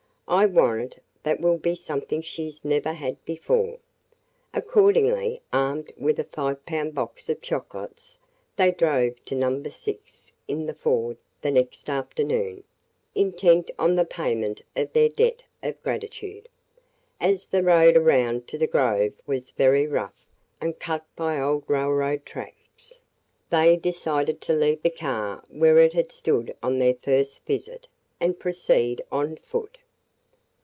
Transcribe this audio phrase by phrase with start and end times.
[0.27, 3.79] I warrant that will be something she 's never had before!"
[4.53, 8.17] Accordingly, armed with a five pound box of chocolates,
[8.55, 12.63] they drove to Number Six in the Ford the next afternoon,
[13.13, 16.47] intent on the payment of their debt of gratitude.
[17.19, 20.25] As the road around to the grove was very rough
[20.61, 22.97] and cut by old railroad tracks,
[23.49, 27.85] they decided to leave the car where it had stood on their first visit
[28.21, 29.77] and proceed on foot.